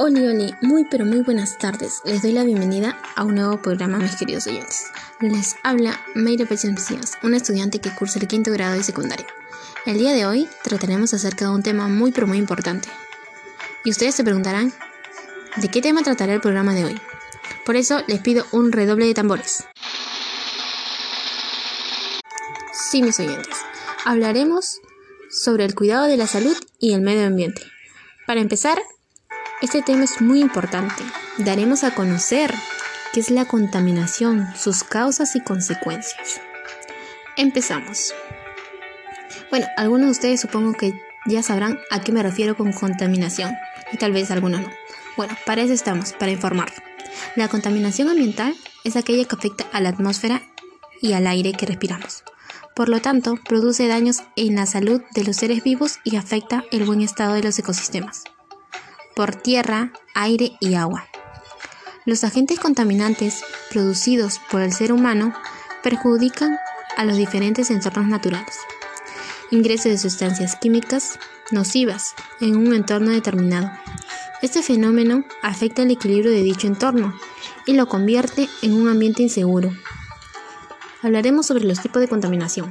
Hola, 0.00 0.20
hola, 0.20 0.56
muy 0.62 0.84
pero 0.84 1.04
muy 1.04 1.22
buenas 1.22 1.58
tardes. 1.58 2.02
Les 2.04 2.22
doy 2.22 2.30
la 2.30 2.44
bienvenida 2.44 2.96
a 3.16 3.24
un 3.24 3.34
nuevo 3.34 3.60
programa, 3.60 3.98
mis 3.98 4.14
queridos 4.14 4.46
oyentes. 4.46 4.86
Les 5.20 5.56
habla 5.64 6.00
Mayra 6.14 6.46
Mesías, 6.48 7.18
una 7.24 7.38
estudiante 7.38 7.80
que 7.80 7.92
cursa 7.92 8.20
el 8.20 8.28
quinto 8.28 8.52
grado 8.52 8.76
de 8.76 8.84
secundaria. 8.84 9.26
El 9.86 9.98
día 9.98 10.12
de 10.12 10.24
hoy 10.24 10.48
trataremos 10.62 11.14
acerca 11.14 11.46
de 11.46 11.50
un 11.50 11.64
tema 11.64 11.88
muy 11.88 12.12
pero 12.12 12.28
muy 12.28 12.38
importante. 12.38 12.88
Y 13.84 13.90
ustedes 13.90 14.14
se 14.14 14.22
preguntarán, 14.22 14.72
¿de 15.56 15.66
qué 15.66 15.82
tema 15.82 16.04
tratará 16.04 16.32
el 16.32 16.40
programa 16.40 16.74
de 16.74 16.84
hoy? 16.84 17.00
Por 17.66 17.74
eso 17.74 18.00
les 18.06 18.20
pido 18.20 18.46
un 18.52 18.70
redoble 18.70 19.06
de 19.06 19.14
tambores. 19.14 19.64
Sí, 22.72 23.02
mis 23.02 23.18
oyentes, 23.18 23.56
hablaremos 24.04 24.80
sobre 25.28 25.64
el 25.64 25.74
cuidado 25.74 26.06
de 26.06 26.16
la 26.16 26.28
salud 26.28 26.56
y 26.78 26.92
el 26.92 27.00
medio 27.00 27.26
ambiente. 27.26 27.62
Para 28.28 28.40
empezar, 28.40 28.80
este 29.60 29.82
tema 29.82 30.04
es 30.04 30.20
muy 30.20 30.40
importante. 30.40 31.02
Daremos 31.38 31.82
a 31.82 31.92
conocer 31.92 32.54
qué 33.12 33.20
es 33.20 33.30
la 33.30 33.44
contaminación, 33.44 34.46
sus 34.56 34.84
causas 34.84 35.34
y 35.34 35.40
consecuencias. 35.40 36.40
Empezamos. 37.36 38.14
Bueno, 39.50 39.66
algunos 39.76 40.06
de 40.06 40.12
ustedes 40.12 40.40
supongo 40.40 40.74
que 40.74 40.92
ya 41.26 41.42
sabrán 41.42 41.78
a 41.90 42.00
qué 42.00 42.12
me 42.12 42.22
refiero 42.22 42.56
con 42.56 42.72
contaminación 42.72 43.52
y 43.92 43.96
tal 43.96 44.12
vez 44.12 44.30
algunos 44.30 44.60
no. 44.60 44.68
Bueno, 45.16 45.36
para 45.44 45.62
eso 45.62 45.72
estamos, 45.72 46.12
para 46.12 46.30
informar. 46.30 46.72
La 47.34 47.48
contaminación 47.48 48.08
ambiental 48.08 48.54
es 48.84 48.94
aquella 48.94 49.24
que 49.24 49.34
afecta 49.34 49.66
a 49.72 49.80
la 49.80 49.88
atmósfera 49.88 50.42
y 51.00 51.14
al 51.14 51.26
aire 51.26 51.52
que 51.52 51.66
respiramos. 51.66 52.22
Por 52.76 52.88
lo 52.88 53.00
tanto, 53.00 53.34
produce 53.48 53.88
daños 53.88 54.22
en 54.36 54.54
la 54.54 54.66
salud 54.66 55.02
de 55.14 55.24
los 55.24 55.36
seres 55.36 55.64
vivos 55.64 55.98
y 56.04 56.14
afecta 56.14 56.64
el 56.70 56.84
buen 56.84 57.00
estado 57.00 57.34
de 57.34 57.42
los 57.42 57.58
ecosistemas 57.58 58.22
por 59.18 59.34
tierra, 59.34 59.90
aire 60.14 60.52
y 60.60 60.76
agua. 60.76 61.08
Los 62.04 62.22
agentes 62.22 62.60
contaminantes 62.60 63.42
producidos 63.68 64.40
por 64.48 64.60
el 64.60 64.72
ser 64.72 64.92
humano 64.92 65.34
perjudican 65.82 66.56
a 66.96 67.04
los 67.04 67.16
diferentes 67.16 67.68
entornos 67.72 68.06
naturales. 68.06 68.56
Ingreso 69.50 69.88
de 69.88 69.98
sustancias 69.98 70.54
químicas 70.54 71.18
nocivas 71.50 72.14
en 72.40 72.56
un 72.56 72.72
entorno 72.72 73.10
determinado. 73.10 73.72
Este 74.40 74.62
fenómeno 74.62 75.24
afecta 75.42 75.82
el 75.82 75.90
equilibrio 75.90 76.30
de 76.30 76.44
dicho 76.44 76.68
entorno 76.68 77.12
y 77.66 77.72
lo 77.72 77.88
convierte 77.88 78.48
en 78.62 78.74
un 78.74 78.86
ambiente 78.86 79.24
inseguro. 79.24 79.72
Hablaremos 81.02 81.44
sobre 81.44 81.64
los 81.64 81.80
tipos 81.80 82.00
de 82.00 82.06
contaminación. 82.06 82.70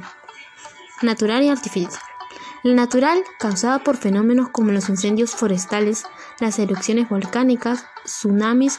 Natural 1.02 1.42
y 1.42 1.50
artificial. 1.50 2.07
La 2.68 2.74
natural, 2.74 3.24
causada 3.38 3.78
por 3.78 3.96
fenómenos 3.96 4.50
como 4.50 4.72
los 4.72 4.90
incendios 4.90 5.30
forestales, 5.30 6.04
las 6.38 6.58
erupciones 6.58 7.08
volcánicas, 7.08 7.86
tsunamis 8.04 8.78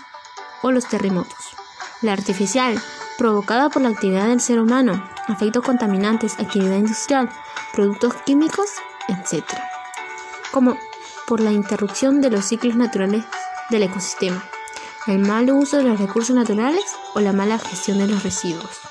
o 0.62 0.72
los 0.72 0.88
terremotos. 0.88 1.56
La 2.04 2.14
artificial, 2.14 2.80
provocada 3.18 3.70
por 3.70 3.82
la 3.82 3.90
actividad 3.90 4.28
del 4.28 4.42
ser 4.42 4.60
humano, 4.60 5.04
efectos 5.28 5.64
contaminantes, 5.66 6.38
actividad 6.38 6.76
industrial, 6.76 7.32
productos 7.74 8.14
químicos, 8.28 8.70
etc. 9.08 9.44
Como 10.52 10.78
por 11.26 11.40
la 11.40 11.52
interrupción 11.52 12.22
de 12.22 12.30
los 12.30 12.46
ciclos 12.46 12.76
naturales 12.76 13.26
del 13.72 13.82
ecosistema, 13.82 14.44
el 15.08 15.18
mal 15.18 15.50
uso 15.50 15.78
de 15.78 15.84
los 15.86 16.00
recursos 16.00 16.36
naturales 16.36 16.86
o 17.16 17.22
la 17.22 17.34
mala 17.34 17.58
gestión 17.58 17.98
de 17.98 18.06
los 18.06 18.22
residuos. 18.22 18.82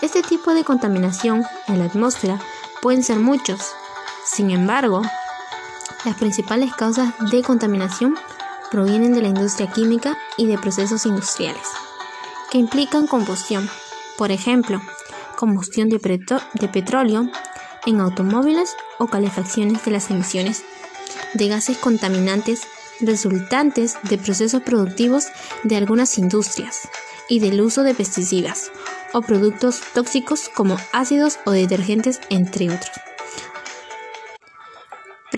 Este 0.00 0.22
tipo 0.22 0.54
de 0.54 0.64
contaminación 0.64 1.44
en 1.66 1.78
la 1.80 1.84
atmósfera 1.84 2.40
pueden 2.80 3.02
ser 3.02 3.18
muchos, 3.18 3.74
sin 4.30 4.50
embargo, 4.50 5.02
las 6.04 6.16
principales 6.16 6.74
causas 6.74 7.14
de 7.30 7.42
contaminación 7.42 8.14
provienen 8.70 9.14
de 9.14 9.22
la 9.22 9.28
industria 9.28 9.70
química 9.72 10.18
y 10.36 10.46
de 10.46 10.58
procesos 10.58 11.06
industriales, 11.06 11.66
que 12.50 12.58
implican 12.58 13.06
combustión, 13.06 13.68
por 14.18 14.30
ejemplo, 14.30 14.82
combustión 15.36 15.88
de, 15.88 15.98
petróleo 15.98 17.30
en 17.86 18.00
automóviles 18.00 18.76
o 18.98 19.06
calefacciones 19.06 19.84
de 19.84 19.92
las 19.92 20.10
emisiones 20.10 20.62
de 21.34 21.48
gases 21.48 21.78
contaminantes 21.78 22.62
resultantes 23.00 23.96
de 24.02 24.18
procesos 24.18 24.62
productivos 24.62 25.28
de 25.62 25.76
algunas 25.76 26.18
industrias 26.18 26.88
y 27.28 27.40
del 27.40 27.60
uso 27.60 27.82
de 27.82 27.94
pesticidas 27.94 28.70
o 29.12 29.22
productos 29.22 29.80
tóxicos 29.94 30.50
como 30.54 30.76
ácidos 30.92 31.38
o 31.46 31.52
detergentes, 31.52 32.20
entre 32.28 32.70
otros 32.70 32.90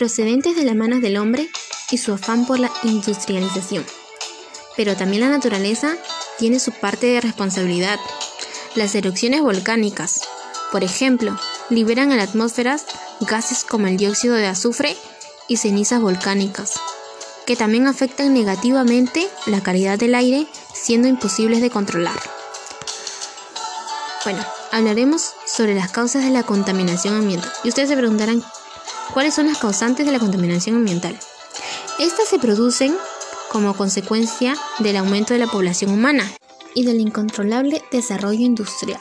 procedentes 0.00 0.56
de 0.56 0.64
las 0.64 0.74
manos 0.74 1.02
del 1.02 1.18
hombre 1.18 1.50
y 1.90 1.98
su 1.98 2.14
afán 2.14 2.46
por 2.46 2.58
la 2.58 2.72
industrialización. 2.84 3.84
Pero 4.74 4.96
también 4.96 5.20
la 5.20 5.28
naturaleza 5.28 5.94
tiene 6.38 6.58
su 6.58 6.72
parte 6.72 7.08
de 7.08 7.20
responsabilidad. 7.20 8.00
Las 8.76 8.94
erupciones 8.94 9.42
volcánicas, 9.42 10.22
por 10.72 10.84
ejemplo, 10.84 11.38
liberan 11.68 12.12
a 12.12 12.16
la 12.16 12.22
atmósfera 12.22 12.80
gases 13.20 13.62
como 13.62 13.88
el 13.88 13.98
dióxido 13.98 14.36
de 14.36 14.46
azufre 14.46 14.96
y 15.48 15.58
cenizas 15.58 16.00
volcánicas, 16.00 16.80
que 17.44 17.54
también 17.54 17.86
afectan 17.86 18.32
negativamente 18.32 19.28
la 19.44 19.62
calidad 19.62 19.98
del 19.98 20.14
aire, 20.14 20.46
siendo 20.72 21.08
imposibles 21.08 21.60
de 21.60 21.68
controlar. 21.68 22.18
Bueno, 24.24 24.42
hablaremos 24.72 25.32
sobre 25.44 25.74
las 25.74 25.90
causas 25.90 26.24
de 26.24 26.30
la 26.30 26.44
contaminación 26.44 27.16
ambiental. 27.16 27.52
Y 27.64 27.68
ustedes 27.68 27.90
se 27.90 27.98
preguntarán, 27.98 28.42
¿Cuáles 29.12 29.34
son 29.34 29.48
las 29.48 29.58
causantes 29.58 30.06
de 30.06 30.12
la 30.12 30.20
contaminación 30.20 30.76
ambiental? 30.76 31.18
Estas 31.98 32.28
se 32.28 32.38
producen 32.38 32.96
como 33.50 33.74
consecuencia 33.74 34.54
del 34.78 34.96
aumento 34.96 35.34
de 35.34 35.40
la 35.40 35.48
población 35.48 35.90
humana 35.90 36.30
y 36.74 36.84
del 36.84 37.00
incontrolable 37.00 37.82
desarrollo 37.90 38.40
industrial. 38.40 39.00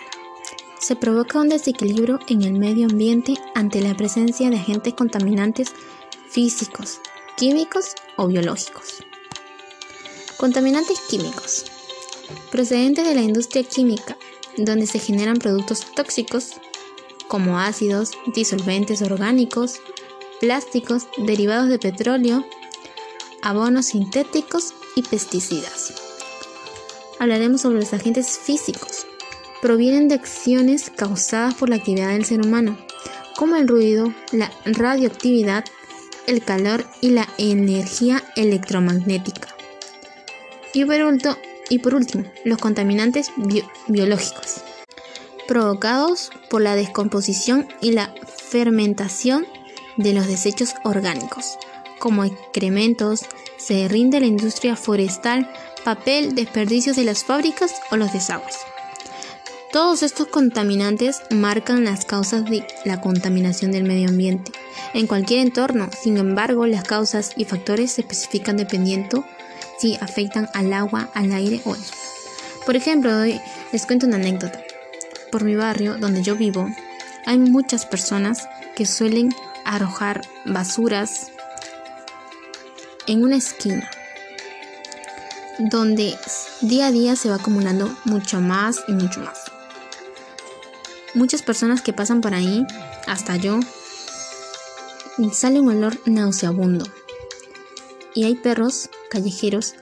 Se 0.80 0.96
provoca 0.96 1.40
un 1.40 1.50
desequilibrio 1.50 2.18
en 2.28 2.42
el 2.42 2.54
medio 2.54 2.88
ambiente 2.88 3.36
ante 3.54 3.82
la 3.82 3.96
presencia 3.96 4.50
de 4.50 4.58
agentes 4.58 4.96
contaminantes 4.96 5.74
físicos, 6.32 7.00
químicos 7.38 7.94
o 8.18 8.26
biológicos. 8.26 9.04
Contaminantes 10.38 11.00
químicos. 11.02 11.66
Procedentes 12.52 13.08
de 13.08 13.14
la 13.14 13.22
industria 13.22 13.64
química, 13.64 14.18
donde 14.58 14.88
se 14.88 14.98
generan 14.98 15.38
productos 15.38 15.86
tóxicos 15.94 16.54
como 17.30 17.60
ácidos, 17.60 18.12
disolventes 18.34 19.02
orgánicos, 19.02 19.80
plásticos, 20.42 21.08
derivados 21.18 21.70
de 21.70 21.80
petróleo, 21.80 22.44
abonos 23.42 23.86
sintéticos 23.86 24.74
y 24.96 25.04
pesticidas. 25.04 25.94
Hablaremos 27.20 27.62
sobre 27.62 27.80
los 27.80 27.94
agentes 27.94 28.38
físicos. 28.38 29.06
Provienen 29.62 30.08
de 30.08 30.16
acciones 30.16 30.90
causadas 30.90 31.54
por 31.54 31.70
la 31.70 31.76
actividad 31.76 32.10
del 32.10 32.26
ser 32.26 32.46
humano, 32.46 32.78
como 33.36 33.56
el 33.58 33.68
ruido, 33.68 34.14
la 34.32 34.52
radioactividad, 34.66 35.66
el 36.28 36.44
calor 36.44 36.86
y 37.02 37.12
la 37.12 37.28
energía 37.38 38.24
electromagnética. 38.36 39.56
Y 40.74 40.86
por, 41.80 41.94
último, 41.94 42.24
los 42.46 42.58
contaminantes 42.58 43.32
biológicos, 43.88 44.64
provocados 45.50 46.30
por 46.48 46.62
la 46.62 46.76
descomposición 46.76 47.68
y 47.82 47.92
la 47.92 48.14
fermentación 48.50 49.48
de 49.98 50.14
los 50.14 50.28
desechos 50.28 50.76
orgánicos, 50.84 51.58
como 51.98 52.24
excrementos, 52.24 53.22
se 53.58 53.88
rinde 53.88 54.20
la 54.20 54.28
industria 54.28 54.76
forestal, 54.76 55.52
papel, 55.84 56.36
desperdicios 56.36 56.96
de 56.96 57.04
las 57.04 57.24
fábricas 57.24 57.74
o 57.90 57.98
los 57.98 58.14
desagües. 58.14 58.58
Todos 59.72 60.04
estos 60.04 60.28
contaminantes 60.28 61.24
marcan 61.32 61.84
las 61.84 62.06
causas 62.06 62.46
de 62.46 62.64
la 62.86 63.02
contaminación 63.02 63.72
del 63.72 63.86
medio 63.86 64.10
ambiente 64.10 64.52
en 64.94 65.08
cualquier 65.08 65.40
entorno. 65.40 65.90
Sin 66.00 66.18
embargo, 66.18 66.68
las 66.68 66.84
causas 66.84 67.32
y 67.36 67.46
factores 67.46 67.94
se 67.94 68.02
especifican 68.02 68.56
dependiendo 68.56 69.26
si 69.80 69.96
afectan 69.96 70.48
al 70.54 70.74
agua, 70.74 71.10
al 71.16 71.32
aire 71.32 71.60
o 71.66 71.74
al 71.74 71.84
suelo. 71.84 72.04
Por 72.68 72.76
ejemplo, 72.76 73.12
les 73.26 73.86
cuento 73.88 74.06
una 74.06 74.18
anécdota. 74.18 74.62
Por 75.32 75.44
mi 75.44 75.56
barrio, 75.56 75.98
donde 75.98 76.24
yo 76.24 76.36
vivo, 76.36 76.68
hay 77.26 77.38
muchas 77.38 77.86
personas 77.86 78.48
que 78.76 78.86
suelen 78.86 79.34
arrojar 79.66 80.22
basuras 80.46 81.32
en 83.08 83.24
una 83.24 83.38
esquina 83.38 83.90
donde 85.60 86.16
día 86.62 86.88
a 86.88 86.92
día 86.92 87.16
se 87.16 87.30
va 87.30 87.36
acumulando 87.36 87.94
mucho 88.06 88.40
más 88.40 88.80
y 88.88 88.94
mucho 88.94 89.20
más. 89.20 89.40
Muchas 91.14 91.42
personas 91.42 91.82
que 91.82 91.92
pasan 91.92 92.22
por 92.22 92.34
ahí, 92.34 92.66
hasta 93.08 93.36
yo, 93.36 93.60
sale 95.34 95.60
un 95.60 95.70
olor 95.70 96.00
nauseabundo. 96.06 96.86
Y 98.16 98.24
hay 98.24 98.36
perros 98.36 98.90
callejeros 99.10 99.76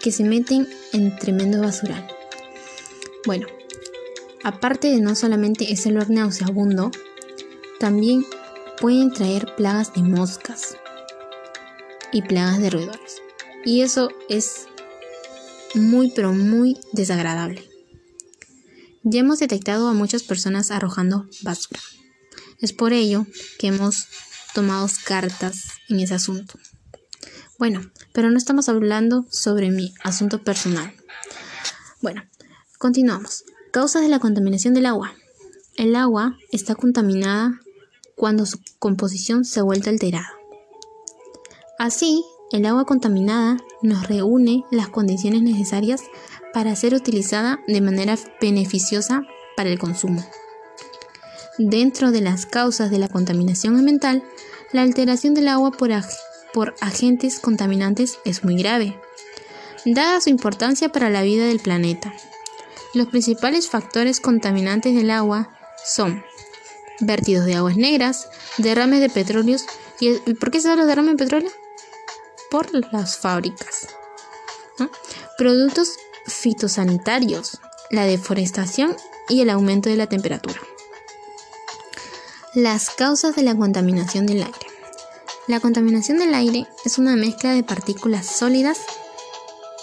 que 0.00 0.10
se 0.10 0.24
meten 0.24 0.68
en 0.92 1.16
tremendo 1.16 1.60
basural. 1.60 2.06
Bueno, 3.24 3.46
aparte 4.46 4.86
de 4.86 5.00
no 5.00 5.16
solamente 5.16 5.72
ese 5.72 5.88
olor 5.88 6.08
nauseabundo, 6.08 6.92
también 7.80 8.24
pueden 8.80 9.12
traer 9.12 9.56
plagas 9.56 9.92
de 9.92 10.02
moscas 10.02 10.76
y 12.12 12.22
plagas 12.22 12.60
de 12.60 12.70
roedores. 12.70 13.22
Y 13.64 13.80
eso 13.80 14.08
es 14.28 14.68
muy 15.74 16.12
pero 16.12 16.32
muy 16.32 16.78
desagradable. 16.92 17.68
Ya 19.02 19.18
hemos 19.18 19.40
detectado 19.40 19.88
a 19.88 19.94
muchas 19.94 20.22
personas 20.22 20.70
arrojando 20.70 21.26
basura. 21.42 21.80
Es 22.60 22.72
por 22.72 22.92
ello 22.92 23.26
que 23.58 23.66
hemos 23.66 24.06
tomado 24.54 24.86
cartas 25.06 25.64
en 25.88 25.98
ese 25.98 26.14
asunto. 26.14 26.56
Bueno, 27.58 27.90
pero 28.12 28.30
no 28.30 28.38
estamos 28.38 28.68
hablando 28.68 29.26
sobre 29.28 29.72
mi 29.72 29.92
asunto 30.04 30.44
personal. 30.44 30.94
Bueno, 32.00 32.22
continuamos. 32.78 33.42
Causas 33.76 34.00
de 34.00 34.08
la 34.08 34.20
contaminación 34.20 34.72
del 34.72 34.86
agua. 34.86 35.12
El 35.76 35.96
agua 35.96 36.38
está 36.50 36.74
contaminada 36.74 37.60
cuando 38.14 38.46
su 38.46 38.58
composición 38.78 39.44
se 39.44 39.60
vuelve 39.60 39.90
alterada. 39.90 40.32
Así, 41.78 42.24
el 42.52 42.64
agua 42.64 42.86
contaminada 42.86 43.58
nos 43.82 44.08
reúne 44.08 44.64
las 44.70 44.88
condiciones 44.88 45.42
necesarias 45.42 46.00
para 46.54 46.74
ser 46.74 46.94
utilizada 46.94 47.60
de 47.68 47.82
manera 47.82 48.16
beneficiosa 48.40 49.20
para 49.58 49.68
el 49.68 49.78
consumo. 49.78 50.24
Dentro 51.58 52.12
de 52.12 52.22
las 52.22 52.46
causas 52.46 52.90
de 52.90 52.98
la 52.98 53.08
contaminación 53.08 53.76
ambiental, 53.76 54.22
la 54.72 54.84
alteración 54.84 55.34
del 55.34 55.48
agua 55.48 55.70
por, 55.70 55.90
por 56.54 56.74
agentes 56.80 57.40
contaminantes 57.40 58.20
es 58.24 58.42
muy 58.42 58.56
grave, 58.56 58.98
dada 59.84 60.22
su 60.22 60.30
importancia 60.30 60.88
para 60.88 61.10
la 61.10 61.20
vida 61.20 61.44
del 61.44 61.60
planeta. 61.60 62.14
Los 62.96 63.08
principales 63.08 63.68
factores 63.68 64.20
contaminantes 64.20 64.94
del 64.94 65.10
agua 65.10 65.50
son 65.84 66.24
vertidos 67.00 67.44
de 67.44 67.54
aguas 67.54 67.76
negras, 67.76 68.30
derrames 68.56 69.00
de 69.00 69.10
petróleo. 69.10 69.58
¿Y 70.00 70.16
por 70.32 70.50
qué 70.50 70.62
se 70.62 70.68
dan 70.68 70.78
los 70.78 70.86
derrames 70.86 71.12
de 71.12 71.24
petróleo? 71.24 71.50
Por 72.50 72.72
las 72.94 73.18
fábricas. 73.18 73.88
Productos 75.36 75.90
fitosanitarios, 76.24 77.60
la 77.90 78.06
deforestación 78.06 78.96
y 79.28 79.42
el 79.42 79.50
aumento 79.50 79.90
de 79.90 79.96
la 79.96 80.06
temperatura. 80.06 80.58
Las 82.54 82.88
causas 82.88 83.36
de 83.36 83.42
la 83.42 83.54
contaminación 83.54 84.24
del 84.24 84.38
aire. 84.42 84.66
La 85.48 85.60
contaminación 85.60 86.16
del 86.16 86.32
aire 86.32 86.66
es 86.86 86.96
una 86.96 87.14
mezcla 87.14 87.52
de 87.52 87.62
partículas 87.62 88.24
sólidas 88.24 88.78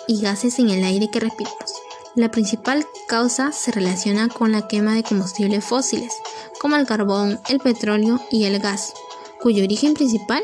y 0.07 0.19
gases 0.19 0.57
en 0.57 0.71
el 0.71 0.83
aire 0.83 1.11
que 1.11 1.19
respiramos. 1.19 1.83
La 2.15 2.29
principal 2.29 2.85
causa 3.07 3.51
se 3.51 3.71
relaciona 3.71 4.29
con 4.29 4.51
la 4.51 4.67
quema 4.67 4.93
de 4.93 5.01
combustibles 5.01 5.65
fósiles, 5.65 6.13
como 6.59 6.75
el 6.75 6.85
carbón, 6.85 7.39
el 7.49 7.59
petróleo 7.59 8.19
y 8.29 8.43
el 8.43 8.59
gas, 8.59 8.93
cuyo 9.41 9.63
origen 9.63 9.95
principal 9.95 10.43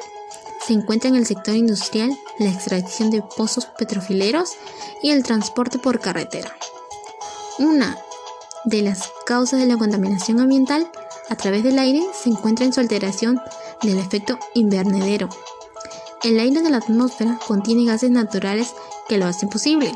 se 0.65 0.73
encuentra 0.73 1.09
en 1.09 1.15
el 1.15 1.27
sector 1.27 1.55
industrial, 1.55 2.17
la 2.39 2.49
extracción 2.49 3.11
de 3.11 3.21
pozos 3.21 3.67
petrofileros 3.77 4.53
y 5.03 5.11
el 5.11 5.21
transporte 5.21 5.77
por 5.77 5.99
carretera. 5.99 6.55
Una 7.59 7.99
de 8.65 8.81
las 8.81 9.11
causas 9.27 9.59
de 9.59 9.67
la 9.67 9.77
contaminación 9.77 10.39
ambiental 10.39 10.89
a 11.29 11.35
través 11.35 11.63
del 11.63 11.77
aire 11.77 12.01
se 12.13 12.29
encuentra 12.29 12.65
en 12.65 12.73
su 12.73 12.79
alteración 12.79 13.39
del 13.83 13.99
efecto 13.99 14.39
invernadero. 14.55 15.29
El 16.23 16.39
aire 16.39 16.63
de 16.63 16.69
la 16.71 16.77
atmósfera 16.77 17.39
contiene 17.47 17.85
gases 17.85 18.09
naturales 18.09 18.73
que 19.07 19.19
lo 19.19 19.27
hacen 19.27 19.49
posible. 19.49 19.93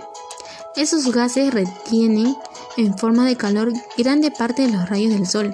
Esos 0.76 1.12
gases 1.12 1.54
retienen 1.54 2.36
en 2.78 2.98
forma 2.98 3.28
de 3.28 3.38
calor 3.38 3.72
grande 3.96 4.32
parte 4.32 4.64
de 4.64 4.72
los 4.72 4.90
rayos 4.90 5.14
del 5.14 5.28
sol 5.28 5.54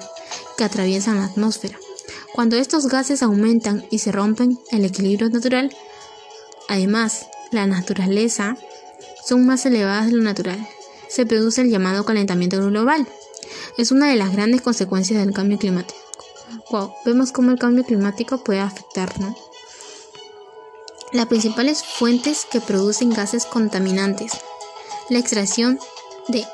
que 0.58 0.64
atraviesan 0.64 1.18
la 1.18 1.26
atmósfera. 1.26 1.78
Cuando 2.34 2.56
estos 2.56 2.88
gases 2.88 3.22
aumentan 3.22 3.86
y 3.90 4.00
se 4.00 4.14
rompen 4.14 4.58
el 4.72 4.86
equilibrio 4.86 5.30
natural, 5.30 5.76
además, 6.70 7.28
la 7.52 7.68
naturaleza 7.68 8.56
son 9.26 9.46
más 9.46 9.66
elevadas 9.66 10.06
de 10.06 10.14
lo 10.14 10.24
natural. 10.24 10.66
Se 11.10 11.26
produce 11.26 11.62
el 11.62 11.70
llamado 11.70 12.06
calentamiento 12.06 12.58
global. 12.66 13.06
Es 13.78 13.92
una 13.92 14.08
de 14.08 14.16
las 14.16 14.32
grandes 14.32 14.62
consecuencias 14.62 15.20
del 15.20 15.34
cambio 15.34 15.58
climático. 15.58 16.00
Wow, 16.72 16.94
vemos 17.06 17.34
cómo 17.34 17.52
el 17.52 17.60
cambio 17.60 17.84
climático 17.84 18.38
puede 18.44 18.62
afectarnos. 18.62 19.36
Las 21.12 21.26
principales 21.26 21.84
fuentes 21.84 22.46
que 22.50 22.62
producen 22.62 23.10
gases 23.10 23.46
contaminantes. 23.46 24.32
La 25.10 25.18
extracción 25.18 25.80
de 26.28 26.46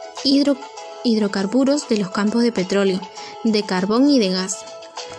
hidrocarburos 1.03 1.89
de 1.89 1.97
los 1.97 2.09
campos 2.09 2.41
de 2.41 2.53
petróleo, 2.53 3.01
de 3.43 3.63
carbón 3.63 4.09
y 4.09 4.17
de 4.17 4.29
gas. 4.29 4.59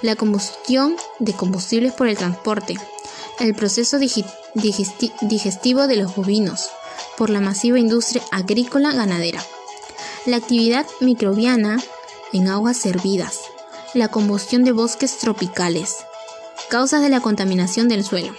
La 0.01 0.17
combustión 0.17 0.97
de 1.19 1.35
combustibles 1.35 1.93
por 1.93 2.09
el 2.09 2.17
transporte. 2.17 2.77
El 3.39 3.55
proceso 3.55 3.99
digestivo 3.99 5.87
de 5.87 5.97
los 5.97 6.17
bovinos 6.17 6.71
por 7.19 7.29
la 7.29 7.41
masiva 7.41 7.79
industria 7.79 8.23
agrícola 8.31 8.93
ganadera. 8.93 9.45
La 10.25 10.39
actividad 10.39 10.87
microbiana 11.01 11.83
en 12.33 12.49
aguas 12.49 12.79
servidas. 12.79 13.41
La 13.93 14.09
combustión 14.09 14.65
de 14.65 14.73
bosques 14.73 15.19
tropicales. 15.19 15.97
Causas 16.71 17.03
de 17.03 17.11
la 17.11 17.21
contaminación 17.21 17.89
del 17.89 18.03
suelo. 18.03 18.35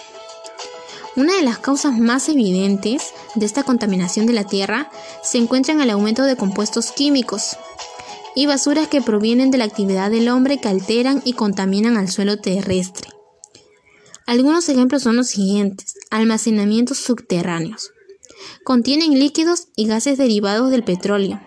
Una 1.16 1.36
de 1.36 1.44
las 1.44 1.60
causas 1.60 1.98
más 1.98 2.30
evidentes 2.30 3.14
de 3.36 3.46
esta 3.46 3.64
contaminación 3.64 4.26
de 4.26 4.34
la 4.34 4.44
tierra 4.44 4.90
se 5.24 5.38
encuentra 5.38 5.74
en 5.74 5.82
el 5.82 5.90
aumento 5.90 6.24
de 6.24 6.36
compuestos 6.36 6.92
químicos 6.92 7.58
y 8.36 8.46
basuras 8.46 8.88
que 8.88 9.02
provienen 9.02 9.50
de 9.52 9.58
la 9.58 9.66
actividad 9.66 10.12
del 10.12 10.30
hombre 10.30 10.60
que 10.60 10.68
alteran 10.68 11.22
y 11.26 11.34
contaminan 11.34 11.98
al 11.98 12.10
suelo 12.10 12.38
terrestre. 12.38 13.10
Algunos 14.28 14.68
ejemplos 14.70 15.04
son 15.04 15.16
los 15.16 15.28
siguientes. 15.28 15.96
Almacenamientos 16.12 16.98
subterráneos. 16.98 17.92
Contienen 18.64 19.18
líquidos 19.18 19.70
y 19.76 19.88
gases 19.88 20.18
derivados 20.18 20.70
del 20.70 20.84
petróleo, 20.84 21.40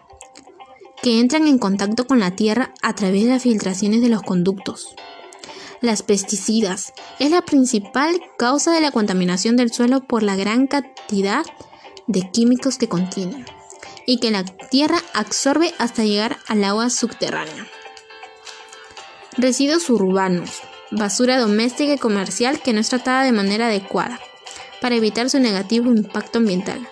que 1.03 1.21
entran 1.21 1.47
en 1.47 1.59
contacto 1.59 2.07
con 2.07 2.19
la 2.19 2.35
tierra 2.35 2.73
a 2.83 2.95
través 2.95 3.25
de 3.25 3.31
las 3.31 3.43
filtraciones 3.43 4.01
de 4.01 4.09
los 4.09 4.23
conductos. 4.23 4.95
Las 5.83 6.03
pesticidas 6.03 6.93
es 7.19 7.31
la 7.31 7.43
principal 7.43 8.21
causa 8.39 8.73
de 8.73 8.81
la 8.81 8.91
contaminación 8.91 9.57
del 9.57 9.73
suelo 9.73 10.01
por 10.07 10.23
la 10.23 10.37
gran 10.37 10.67
cantidad 10.67 11.45
de 11.45 11.70
químicos 12.33 12.79
que 12.79 12.89
contienen 12.89 13.47
y 14.07 14.19
que 14.19 14.31
la 14.31 14.45
tierra 14.45 14.99
absorbe 15.15 15.73
hasta 15.79 16.05
llegar 16.05 16.39
al 16.49 16.65
agua 16.65 16.91
subterránea. 16.91 17.67
Residuos 19.37 19.89
urbanos, 19.89 20.51
basura 20.91 21.39
doméstica 21.39 21.95
y 21.95 21.99
comercial 21.99 22.61
que 22.61 22.73
no 22.73 22.81
es 22.81 22.89
tratada 22.89 23.23
de 23.23 23.33
manera 23.33 23.69
adecuada 23.69 24.19
para 24.81 24.97
evitar 24.97 25.31
su 25.31 25.39
negativo 25.39 25.91
impacto 25.91 26.39
ambiental. 26.39 26.87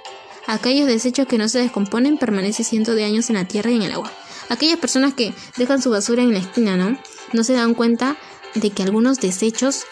Aquellos 0.46 0.86
desechos 0.86 1.26
que 1.26 1.38
no 1.38 1.48
se 1.48 1.58
descomponen 1.58 2.16
permanecen 2.16 2.64
cientos 2.64 2.94
de 2.94 3.04
años 3.04 3.28
en 3.28 3.36
la 3.36 3.46
tierra 3.46 3.70
y 3.70 3.76
en 3.76 3.82
el 3.82 3.92
agua. 3.92 4.12
Aquellas 4.48 4.78
personas 4.78 5.14
que 5.14 5.34
dejan 5.56 5.82
su 5.82 5.90
basura 5.90 6.22
en 6.22 6.32
la 6.32 6.38
esquina, 6.38 6.76
¿no? 6.76 6.98
No 7.32 7.44
se 7.44 7.52
dan 7.52 7.74
cuenta 7.74 8.16
de 8.54 8.70
que 8.70 8.82
algunos 8.82 9.20
desechos 9.20 9.84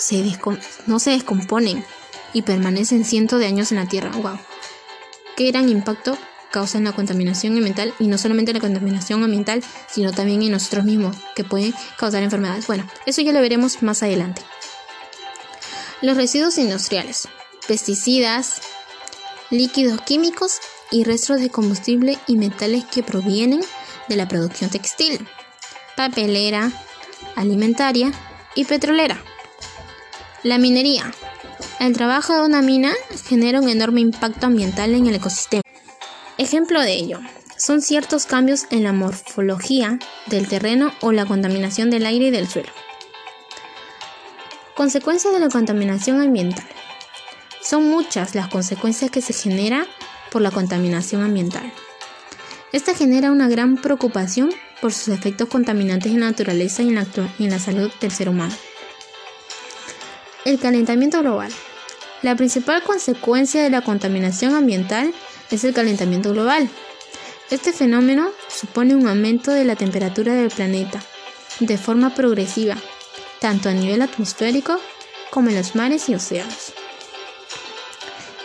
no 0.86 0.98
se 0.98 1.10
descomponen 1.10 1.84
y 2.32 2.42
permanecen 2.42 3.04
cientos 3.04 3.40
de 3.40 3.46
años 3.46 3.72
en 3.72 3.78
la 3.78 3.88
Tierra. 3.88 4.10
¡Wow! 4.16 4.38
Qué 5.36 5.50
gran 5.50 5.68
impacto 5.68 6.16
causa 6.50 6.78
en 6.78 6.84
la 6.84 6.92
contaminación 6.92 7.56
ambiental 7.56 7.92
y 7.98 8.06
no 8.06 8.16
solamente 8.16 8.52
en 8.52 8.56
la 8.56 8.60
contaminación 8.60 9.22
ambiental, 9.22 9.62
sino 9.88 10.12
también 10.12 10.42
en 10.42 10.52
nosotros 10.52 10.84
mismos, 10.84 11.14
que 11.34 11.44
pueden 11.44 11.74
causar 11.98 12.22
enfermedades. 12.22 12.66
Bueno, 12.66 12.88
eso 13.04 13.20
ya 13.20 13.32
lo 13.32 13.40
veremos 13.40 13.82
más 13.82 14.02
adelante. 14.02 14.42
Los 16.00 16.16
residuos 16.16 16.56
industriales, 16.56 17.28
pesticidas, 17.68 18.62
líquidos 19.50 20.00
químicos 20.00 20.58
y 20.90 21.04
restos 21.04 21.40
de 21.40 21.50
combustible 21.50 22.18
y 22.26 22.36
metales 22.36 22.84
que 22.84 23.02
provienen 23.02 23.60
de 24.08 24.16
la 24.16 24.28
producción 24.28 24.70
textil, 24.70 25.26
papelera, 25.96 26.72
alimentaria 27.34 28.12
y 28.54 28.64
petrolera. 28.64 29.22
La 30.42 30.58
minería. 30.58 31.12
El 31.78 31.92
trabajo 31.92 32.34
de 32.34 32.40
una 32.40 32.62
mina 32.62 32.94
genera 33.28 33.60
un 33.60 33.68
enorme 33.68 34.00
impacto 34.00 34.46
ambiental 34.46 34.94
en 34.94 35.06
el 35.06 35.16
ecosistema. 35.16 35.62
Ejemplo 36.38 36.80
de 36.80 36.94
ello 36.94 37.20
son 37.58 37.82
ciertos 37.82 38.26
cambios 38.26 38.66
en 38.70 38.82
la 38.82 38.92
morfología 38.92 39.98
del 40.26 40.48
terreno 40.48 40.92
o 41.00 41.12
la 41.12 41.26
contaminación 41.26 41.90
del 41.90 42.06
aire 42.06 42.26
y 42.26 42.30
del 42.30 42.48
suelo. 42.48 42.70
Consecuencias 44.74 45.32
de 45.32 45.40
la 45.40 45.48
contaminación 45.48 46.20
ambiental. 46.20 46.66
Son 47.62 47.88
muchas 47.88 48.34
las 48.34 48.48
consecuencias 48.48 49.10
que 49.10 49.22
se 49.22 49.32
generan 49.32 49.86
por 50.30 50.42
la 50.42 50.50
contaminación 50.50 51.22
ambiental. 51.22 51.72
Esta 52.72 52.94
genera 52.94 53.32
una 53.32 53.48
gran 53.48 53.76
preocupación 53.76 54.50
por 54.80 54.92
sus 54.92 55.08
efectos 55.08 55.48
contaminantes 55.48 56.12
en 56.12 56.20
la 56.20 56.30
naturaleza 56.30 56.82
y 56.82 56.88
en 56.88 56.96
la, 56.96 57.06
en 57.38 57.50
la 57.50 57.58
salud 57.58 57.90
del 58.00 58.10
ser 58.10 58.28
humano. 58.28 58.54
El 60.44 60.60
calentamiento 60.60 61.20
global. 61.22 61.52
La 62.26 62.34
principal 62.34 62.82
consecuencia 62.82 63.62
de 63.62 63.70
la 63.70 63.82
contaminación 63.82 64.56
ambiental 64.56 65.14
es 65.52 65.62
el 65.62 65.72
calentamiento 65.72 66.32
global. 66.32 66.68
Este 67.52 67.72
fenómeno 67.72 68.32
supone 68.48 68.96
un 68.96 69.06
aumento 69.06 69.52
de 69.52 69.64
la 69.64 69.76
temperatura 69.76 70.34
del 70.34 70.50
planeta 70.50 71.00
de 71.60 71.78
forma 71.78 72.16
progresiva, 72.16 72.74
tanto 73.38 73.68
a 73.68 73.74
nivel 73.74 74.02
atmosférico 74.02 74.80
como 75.30 75.50
en 75.50 75.54
los 75.54 75.76
mares 75.76 76.08
y 76.08 76.16
océanos. 76.16 76.72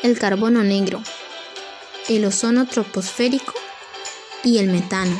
el 0.03 0.19
carbono 0.19 0.63
negro, 0.63 1.01
el 2.07 2.23
ozono 2.25 2.67
troposférico 2.67 3.55
y 4.43 4.59
el 4.59 4.67
metano. 4.67 5.19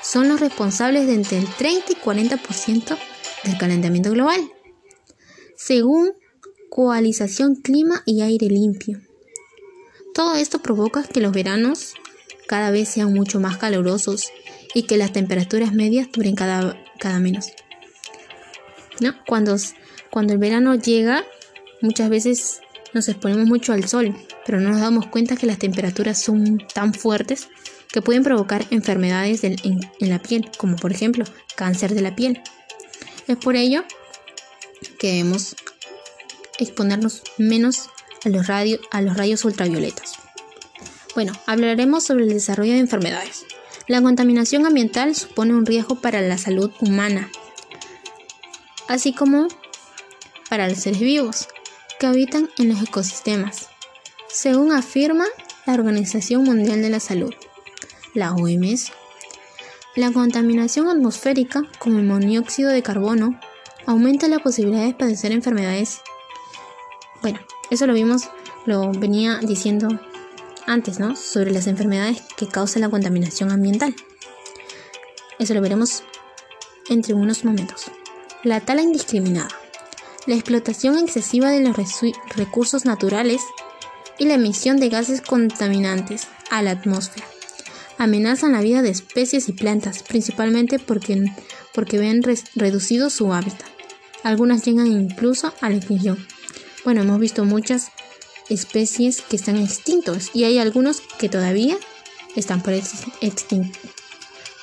Son 0.00 0.26
los 0.26 0.40
responsables 0.40 1.06
de 1.06 1.16
entre 1.16 1.36
el 1.36 1.46
30 1.46 1.92
y 1.92 1.96
40% 1.96 2.96
del 3.44 3.58
calentamiento 3.58 4.10
global, 4.10 4.40
según 5.54 6.14
Coalización 6.70 7.56
Clima 7.56 8.04
y 8.06 8.22
Aire 8.22 8.46
Limpio. 8.46 9.00
Todo 10.14 10.36
esto 10.36 10.60
provoca 10.60 11.02
que 11.02 11.20
los 11.20 11.32
veranos 11.32 11.94
cada 12.46 12.70
vez 12.70 12.88
sean 12.88 13.12
mucho 13.12 13.40
más 13.40 13.56
calurosos 13.56 14.30
y 14.72 14.84
que 14.84 14.96
las 14.96 15.12
temperaturas 15.12 15.72
medias 15.72 16.08
duren 16.12 16.36
cada, 16.36 16.80
cada 17.00 17.18
menos. 17.18 17.48
¿No? 19.00 19.16
Cuando, 19.26 19.56
cuando 20.12 20.32
el 20.32 20.38
verano 20.38 20.76
llega, 20.76 21.24
muchas 21.82 22.08
veces 22.08 22.60
nos 22.94 23.08
exponemos 23.08 23.46
mucho 23.46 23.72
al 23.72 23.88
sol, 23.88 24.14
pero 24.46 24.60
no 24.60 24.70
nos 24.70 24.80
damos 24.80 25.06
cuenta 25.06 25.36
que 25.36 25.46
las 25.46 25.58
temperaturas 25.58 26.22
son 26.22 26.58
tan 26.72 26.94
fuertes 26.94 27.48
que 27.88 28.00
pueden 28.00 28.22
provocar 28.22 28.64
enfermedades 28.70 29.42
en, 29.42 29.56
la 29.98 30.22
piel, 30.22 30.48
como 30.56 30.76
por 30.76 30.92
ejemplo 30.92 31.24
cáncer 31.56 31.94
de 31.94 32.02
la 32.02 32.14
piel. 32.14 32.40
Es 33.26 33.36
por 33.38 33.56
ello 33.56 33.82
que 35.00 35.08
debemos 35.08 35.56
exponernos 36.60 37.22
menos 37.38 37.88
a 38.24 38.28
los, 38.28 38.46
rayos 39.16 39.44
ultravioletas. 39.44 40.14
Bueno, 41.14 41.32
hablaremos 41.46 42.04
sobre 42.04 42.24
el 42.24 42.30
desarrollo 42.30 42.72
de 42.72 42.78
enfermedades. 42.78 43.44
La 43.88 44.00
contaminación 44.00 44.66
ambiental 44.66 45.14
supone 45.16 45.54
un 45.54 45.66
riesgo 45.66 45.96
para 45.96 46.20
la 46.20 46.38
salud 46.38 46.70
humana, 46.80 47.28
así 48.88 49.12
como 49.12 49.48
para 50.48 50.68
los 50.68 50.78
seres 50.78 51.00
vivos 51.00 51.48
que 51.98 52.06
habitan 52.06 52.48
en 52.58 52.68
los 52.68 52.82
ecosistemas, 52.82 53.68
según 54.28 54.72
afirma 54.72 55.24
la 55.66 55.74
Organización 55.74 56.44
Mundial 56.44 56.82
de 56.82 56.90
la 56.90 57.00
Salud, 57.00 57.34
la 58.14 58.32
OMS. 58.32 58.92
La 59.96 60.12
contaminación 60.12 60.88
atmosférica, 60.88 61.64
como 61.78 61.98
el 61.98 62.04
monóxido 62.04 62.70
de 62.70 62.82
carbono, 62.82 63.38
aumenta 63.86 64.28
la 64.28 64.38
posibilidad 64.38 64.84
de 64.84 64.94
padecer 64.94 65.32
enfermedades. 65.32 66.00
Bueno, 67.22 67.40
eso 67.70 67.86
lo 67.86 67.94
vimos, 67.94 68.28
lo 68.66 68.92
venía 68.92 69.38
diciendo 69.42 69.88
antes, 70.66 70.98
¿no? 70.98 71.16
Sobre 71.16 71.50
las 71.50 71.66
enfermedades 71.66 72.22
que 72.36 72.48
causa 72.48 72.78
la 72.78 72.88
contaminación 72.88 73.50
ambiental. 73.50 73.94
Eso 75.38 75.54
lo 75.54 75.60
veremos 75.60 76.02
entre 76.88 77.14
unos 77.14 77.44
momentos. 77.44 77.90
La 78.42 78.60
tala 78.60 78.82
indiscriminada. 78.82 79.48
La 80.26 80.34
explotación 80.34 80.98
excesiva 80.98 81.50
de 81.50 81.60
los 81.60 81.76
recursos 82.36 82.84
naturales 82.84 83.42
y 84.18 84.26
la 84.26 84.34
emisión 84.34 84.78
de 84.78 84.90
gases 84.90 85.22
contaminantes 85.22 86.28
a 86.50 86.62
la 86.62 86.72
atmósfera 86.72 87.26
amenazan 88.00 88.52
la 88.52 88.62
vida 88.62 88.80
de 88.80 88.88
especies 88.88 89.50
y 89.50 89.52
plantas, 89.52 90.02
principalmente 90.02 90.78
porque, 90.78 91.22
porque 91.74 91.98
ven 91.98 92.22
reducido 92.54 93.10
su 93.10 93.32
hábitat. 93.34 93.66
Algunas 94.22 94.64
llegan 94.64 94.86
incluso 94.86 95.52
a 95.60 95.68
la 95.68 95.76
extinción. 95.76 96.26
Bueno, 96.84 97.02
hemos 97.02 97.20
visto 97.20 97.44
muchas 97.44 97.88
especies 98.48 99.20
que 99.20 99.36
están 99.36 99.56
extintos 99.56 100.30
y 100.34 100.44
hay 100.44 100.58
algunos 100.58 101.00
que 101.18 101.28
todavía 101.28 101.76
están 102.36 102.62
por 102.62 102.74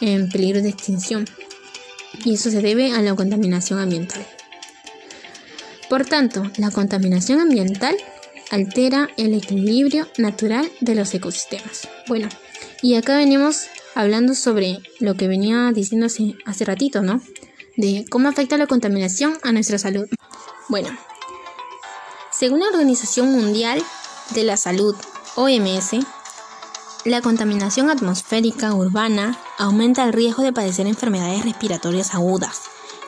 en 0.02 0.30
peligro 0.30 0.62
de 0.62 0.70
extinción. 0.70 1.26
Y 2.24 2.34
eso 2.34 2.50
se 2.50 2.62
debe 2.62 2.92
a 2.92 3.02
la 3.02 3.16
contaminación 3.16 3.80
ambiental. 3.80 4.26
Por 5.90 6.06
tanto, 6.06 6.50
la 6.58 6.72
contaminación 6.72 7.40
ambiental 7.40 7.96
altera 8.50 9.10
el 9.18 9.34
equilibrio 9.34 10.08
natural 10.18 10.70
de 10.82 10.96
los 10.96 11.14
ecosistemas. 11.14 11.88
Bueno, 12.08 12.30
y 12.82 12.96
acá 12.96 13.18
venimos 13.18 13.68
hablando 13.96 14.34
sobre 14.34 14.80
lo 15.00 15.16
que 15.16 15.28
venía 15.28 15.72
diciendo 15.74 16.08
hace, 16.08 16.36
hace 16.46 16.66
ratito, 16.66 17.02
¿no? 17.02 17.22
De 17.76 18.06
cómo 18.10 18.28
afecta 18.28 18.58
la 18.58 18.68
contaminación 18.68 19.38
a 19.44 19.52
nuestra 19.52 19.78
salud. 19.78 20.08
Bueno, 20.70 20.90
según 22.38 22.60
la 22.60 22.68
Organización 22.68 23.32
Mundial 23.32 23.84
de 24.36 24.44
la 24.44 24.58
Salud, 24.58 24.96
OMS, 25.36 26.06
la 27.04 27.22
contaminación 27.22 27.90
atmosférica 27.90 28.76
urbana 28.76 29.36
aumenta 29.58 30.04
el 30.04 30.14
riesgo 30.14 30.44
de 30.44 30.54
padecer 30.54 30.86
enfermedades 30.86 31.44
respiratorias 31.46 32.14
agudas, 32.14 32.62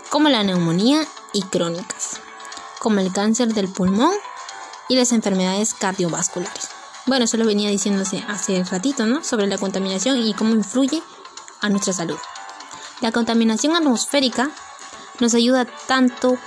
como 0.09 0.29
la 0.29 0.41
neumonía 0.41 1.05
y 1.31 1.43
crónicas, 1.43 2.19
como 2.79 3.01
el 3.01 3.13
cáncer 3.13 3.53
del 3.53 3.67
pulmón 3.67 4.13
y 4.87 4.95
las 4.95 5.11
enfermedades 5.11 5.75
cardiovasculares. 5.75 6.69
Bueno, 7.05 7.25
eso 7.25 7.37
lo 7.37 7.45
venía 7.45 7.69
diciéndose 7.69 8.25
hace 8.27 8.63
ratito, 8.63 9.05
¿no? 9.05 9.23
Sobre 9.23 9.45
la 9.45 9.59
contaminación 9.59 10.17
y 10.17 10.33
cómo 10.33 10.55
influye 10.55 11.03
a 11.61 11.69
nuestra 11.69 11.93
salud. 11.93 12.17
La 12.99 13.11
contaminación 13.11 13.75
atmosférica 13.75 14.49
nos 15.19 15.35
ayuda 15.35 15.65
tanto 15.85 16.39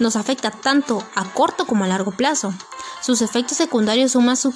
nos 0.00 0.16
afecta 0.16 0.50
tanto 0.50 1.04
a 1.14 1.24
corto 1.32 1.66
como 1.66 1.84
a 1.84 1.88
largo 1.88 2.10
plazo. 2.10 2.52
Sus 3.00 3.22
efectos 3.22 3.56
secundarios 3.56 4.12
son 4.12 4.24
más 4.24 4.48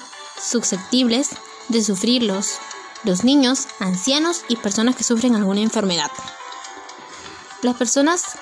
susceptibles 0.43 1.31
de 1.69 1.83
sufrirlos 1.83 2.59
los 3.05 3.23
niños, 3.23 3.69
ancianos 3.81 4.45
y 4.49 4.57
personas 4.57 4.97
que 4.97 5.05
sufren 5.05 5.35
alguna 5.35 5.61
enfermedad. 5.61 6.11
Las 7.63 7.77
personas 7.77 8.39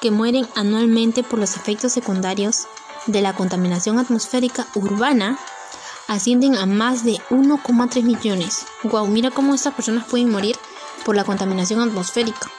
que 0.00 0.10
mueren 0.10 0.48
anualmente 0.54 1.22
por 1.22 1.38
los 1.38 1.56
efectos 1.56 1.92
secundarios 1.92 2.66
de 3.06 3.20
la 3.20 3.34
contaminación 3.34 3.98
atmosférica 3.98 4.66
urbana 4.74 5.38
ascienden 6.08 6.56
a 6.56 6.66
más 6.66 7.04
de 7.04 7.18
1,3 7.30 8.02
millones. 8.02 8.66
Wow, 8.82 9.06
mira 9.06 9.30
cómo 9.30 9.54
estas 9.54 9.74
personas 9.74 10.06
pueden 10.06 10.30
morir 10.30 10.56
por 11.04 11.14
la 11.14 11.24
contaminación 11.24 11.80
atmosférica. 11.80 12.50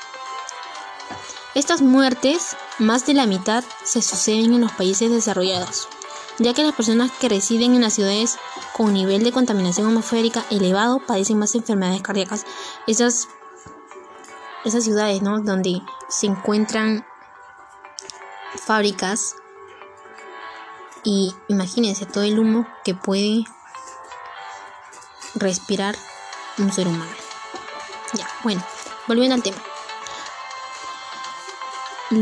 Estas 1.54 1.82
muertes, 1.82 2.56
más 2.80 3.06
de 3.06 3.14
la 3.14 3.26
mitad, 3.26 3.64
se 3.84 4.02
suceden 4.02 4.54
en 4.54 4.62
los 4.62 4.72
países 4.72 5.12
desarrollados, 5.12 5.90
ya 6.40 6.54
que 6.54 6.64
las 6.64 6.74
personas 6.74 7.12
que 7.12 7.28
residen 7.28 7.76
en 7.76 7.82
las 7.82 7.94
ciudades 7.94 8.38
con 8.72 8.94
nivel 8.94 9.26
de 9.26 9.34
contaminación 9.34 9.88
atmosférica 9.88 10.46
elevado 10.50 11.02
padecen 11.06 11.40
más 11.40 11.54
enfermedades 11.54 12.02
cardíacas. 12.02 12.46
Esas, 12.88 13.28
esas 14.64 14.86
ciudades, 14.86 15.22
¿no? 15.22 15.42
Donde 15.42 15.82
se 16.08 16.28
encuentran 16.28 17.06
fábricas 18.56 19.36
y 21.04 21.36
imagínense 21.50 22.06
todo 22.06 22.24
el 22.24 22.40
humo 22.40 22.66
que 22.86 22.96
puede 22.96 23.44
respirar 25.36 25.98
un 26.58 26.72
ser 26.72 26.88
humano. 26.88 27.12
Ya, 28.14 28.28
bueno, 28.44 28.64
volviendo 29.06 29.36
al 29.36 29.44
tema. 29.44 29.58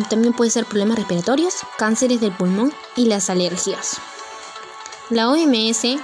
También 0.10 0.34
puede 0.34 0.52
ser 0.52 0.66
problemas 0.66 0.98
respiratorios, 0.98 1.56
cánceres 1.78 2.22
del 2.22 2.32
pulmón 2.32 2.72
y 2.96 3.06
las 3.06 3.30
alergias. 3.32 3.98
La 5.10 5.30
OMS 5.30 6.00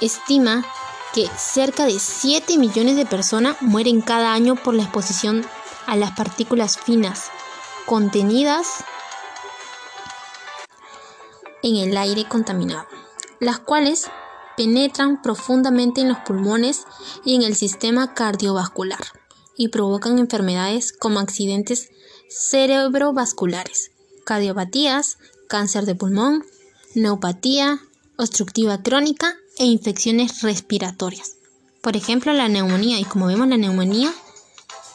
estima 0.00 0.64
que 1.12 1.28
cerca 1.36 1.86
de 1.86 1.98
7 1.98 2.56
millones 2.56 2.94
de 2.94 3.04
personas 3.04 3.60
mueren 3.62 4.00
cada 4.00 4.32
año 4.32 4.54
por 4.54 4.74
la 4.74 4.84
exposición 4.84 5.44
a 5.86 5.96
las 5.96 6.12
partículas 6.12 6.78
finas 6.78 7.30
contenidas 7.84 8.84
en 11.62 11.76
el 11.76 11.96
aire 11.96 12.26
contaminado, 12.28 12.86
las 13.40 13.58
cuales 13.58 14.08
penetran 14.56 15.20
profundamente 15.20 16.00
en 16.00 16.08
los 16.08 16.18
pulmones 16.18 16.86
y 17.24 17.34
en 17.34 17.42
el 17.42 17.56
sistema 17.56 18.14
cardiovascular 18.14 19.25
y 19.56 19.68
provocan 19.68 20.18
enfermedades 20.18 20.92
como 20.92 21.18
accidentes 21.18 21.90
cerebrovasculares, 22.28 23.90
cardiopatías, 24.24 25.18
cáncer 25.48 25.86
de 25.86 25.94
pulmón, 25.94 26.44
neopatía, 26.94 27.80
obstructiva 28.16 28.82
crónica 28.82 29.36
e 29.58 29.64
infecciones 29.64 30.42
respiratorias. 30.42 31.36
Por 31.80 31.96
ejemplo, 31.96 32.32
la 32.32 32.48
neumonía, 32.48 32.98
y 32.98 33.04
como 33.04 33.26
vemos 33.26 33.48
la 33.48 33.56
neumonía 33.56 34.12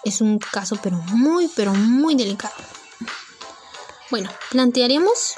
es 0.03 0.21
un 0.21 0.39
caso 0.39 0.77
pero 0.81 0.97
muy, 0.97 1.47
pero 1.55 1.73
muy 1.73 2.15
delicado. 2.15 2.53
Bueno, 4.09 4.29
plantearemos 4.49 5.35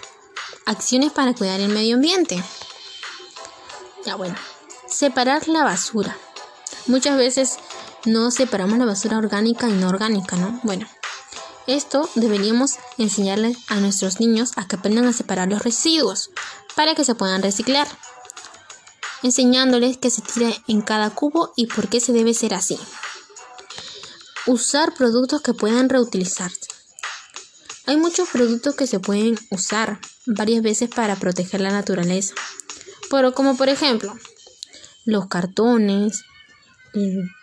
acciones 0.65 1.11
para 1.11 1.33
cuidar 1.33 1.59
el 1.59 1.69
medio 1.69 1.95
ambiente. 1.95 2.43
Ya 4.05 4.15
bueno, 4.15 4.35
separar 4.87 5.47
la 5.47 5.63
basura. 5.63 6.17
Muchas 6.87 7.17
veces 7.17 7.59
no 8.05 8.31
separamos 8.31 8.77
la 8.77 8.85
basura 8.85 9.17
orgánica 9.17 9.69
y 9.69 9.73
no 9.73 9.87
orgánica, 9.87 10.35
¿no? 10.35 10.59
Bueno, 10.63 10.87
esto 11.67 12.09
deberíamos 12.15 12.75
enseñarles 12.97 13.57
a 13.67 13.75
nuestros 13.75 14.19
niños 14.19 14.51
a 14.57 14.67
que 14.67 14.75
aprendan 14.75 15.05
a 15.05 15.13
separar 15.13 15.47
los 15.47 15.63
residuos 15.63 16.29
para 16.75 16.95
que 16.95 17.05
se 17.05 17.15
puedan 17.15 17.41
reciclar, 17.41 17.87
enseñándoles 19.21 19.97
que 19.97 20.09
se 20.09 20.21
tira 20.21 20.51
en 20.67 20.81
cada 20.81 21.09
cubo 21.11 21.53
y 21.55 21.67
por 21.67 21.87
qué 21.87 22.01
se 22.01 22.11
debe 22.11 22.33
ser 22.33 22.53
así. 22.53 22.77
Usar 24.45 24.93
productos 24.93 25.41
que 25.41 25.53
puedan 25.53 25.87
reutilizarse. 25.87 26.67
Hay 27.85 27.95
muchos 27.95 28.29
productos 28.29 28.75
que 28.75 28.87
se 28.87 28.99
pueden 28.99 29.39
usar 29.49 29.99
varias 30.25 30.61
veces 30.61 30.89
para 30.89 31.15
proteger 31.15 31.61
la 31.61 31.71
naturaleza. 31.71 32.33
Pero 33.09 33.33
como 33.33 33.55
por 33.55 33.69
ejemplo, 33.69 34.13
los 35.05 35.27
cartones, 35.27 36.23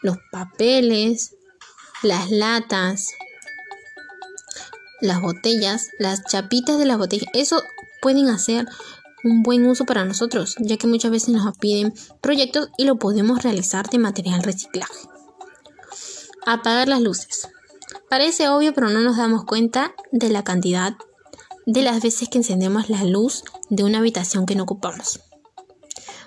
los 0.03 0.17
papeles, 0.31 1.35
las 2.03 2.31
latas, 2.31 3.11
las 5.01 5.21
botellas, 5.21 5.91
las 5.99 6.25
chapitas 6.25 6.79
de 6.79 6.87
las 6.87 6.99
botellas. 6.99 7.27
Eso 7.35 7.63
pueden 8.01 8.29
hacer 8.29 8.67
un 9.25 9.43
buen 9.43 9.67
uso 9.67 9.85
para 9.85 10.05
nosotros, 10.05 10.57
ya 10.59 10.77
que 10.77 10.87
muchas 10.87 11.11
veces 11.11 11.31
nos 11.31 11.57
piden 11.59 11.93
proyectos 12.21 12.69
y 12.79 12.85
lo 12.85 12.97
podemos 12.97 13.43
realizar 13.43 13.89
de 13.91 13.99
material 13.99 14.43
reciclaje. 14.43 15.09
Apagar 16.47 16.89
las 16.89 17.01
luces. 17.01 17.49
Parece 18.09 18.49
obvio, 18.49 18.73
pero 18.75 18.89
no 18.89 19.01
nos 19.01 19.17
damos 19.17 19.45
cuenta 19.45 19.93
de 20.11 20.31
la 20.31 20.43
cantidad 20.43 20.97
de 21.67 21.83
las 21.83 22.03
veces 22.03 22.29
que 22.29 22.39
encendemos 22.39 22.89
la 22.89 23.05
luz 23.05 23.45
de 23.69 23.85
una 23.85 23.99
habitación 23.99 24.47
que 24.47 24.55
no 24.55 24.65
ocupamos. 24.65 25.21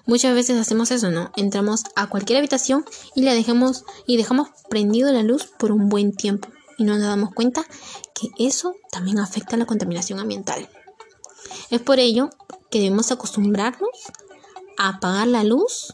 Muchas 0.06 0.36
veces 0.36 0.60
hacemos 0.60 0.92
eso, 0.92 1.12
¿no? 1.12 1.32
Entramos 1.38 1.84
a 1.96 2.08
cualquier 2.08 2.40
habitación 2.40 2.84
y 3.16 3.24
la 3.24 3.34
dejamos 3.34 3.86
y 4.06 4.18
dejamos 4.18 4.50
prendido 4.70 5.12
la 5.14 5.24
luz 5.24 5.46
por 5.58 5.72
un 5.72 5.88
buen 5.88 6.14
tiempo 6.14 6.50
y 6.78 6.84
no 6.84 6.98
nos 6.98 7.08
damos 7.08 7.34
cuenta 7.34 7.66
que 8.14 8.28
eso 8.38 8.76
también 8.92 9.20
afecta 9.20 9.56
a 9.56 9.60
la 9.60 9.66
contaminación 9.66 10.20
ambiental. 10.20 10.70
Es 11.70 11.82
por 11.82 12.00
ello 12.00 12.30
que 12.70 12.80
debemos 12.80 13.14
acostumbrarnos 13.14 13.90
a 14.78 14.90
apagar 14.90 15.28
la 15.28 15.46
luz 15.46 15.94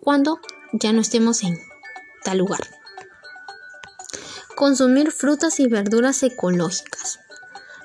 cuando 0.00 0.40
ya 0.72 0.94
no 0.94 1.02
estemos 1.02 1.42
en 1.42 1.58
tal 2.24 2.38
lugar. 2.38 2.66
Consumir 4.56 5.12
frutas 5.12 5.60
y 5.60 5.66
verduras 5.66 6.22
ecológicas. 6.22 7.18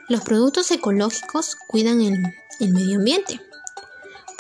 Los 0.08 0.22
productos 0.22 0.72
ecológicos 0.72 1.58
cuidan 1.68 2.00
el, 2.00 2.16
el 2.62 2.74
medio 2.74 3.00
ambiente 3.00 3.42